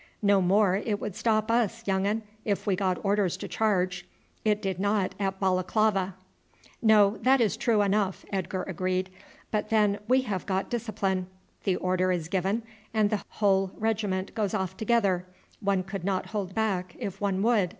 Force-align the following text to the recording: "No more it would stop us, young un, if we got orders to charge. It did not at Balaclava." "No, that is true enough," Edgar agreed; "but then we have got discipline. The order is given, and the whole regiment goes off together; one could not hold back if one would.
"No 0.23 0.41
more 0.41 0.77
it 0.77 0.99
would 0.99 1.15
stop 1.15 1.51
us, 1.51 1.83
young 1.85 2.07
un, 2.07 2.23
if 2.43 2.65
we 2.65 2.75
got 2.75 3.05
orders 3.05 3.37
to 3.37 3.47
charge. 3.47 4.07
It 4.43 4.59
did 4.59 4.79
not 4.79 5.13
at 5.19 5.39
Balaclava." 5.39 6.15
"No, 6.81 7.17
that 7.21 7.39
is 7.39 7.55
true 7.55 7.83
enough," 7.83 8.25
Edgar 8.33 8.63
agreed; 8.63 9.11
"but 9.51 9.69
then 9.69 9.99
we 10.07 10.21
have 10.23 10.47
got 10.47 10.71
discipline. 10.71 11.27
The 11.65 11.75
order 11.75 12.11
is 12.11 12.29
given, 12.29 12.63
and 12.95 13.11
the 13.11 13.21
whole 13.29 13.73
regiment 13.77 14.33
goes 14.33 14.55
off 14.55 14.75
together; 14.75 15.23
one 15.59 15.83
could 15.83 16.03
not 16.03 16.25
hold 16.25 16.55
back 16.55 16.95
if 16.97 17.21
one 17.21 17.43
would. 17.43 17.69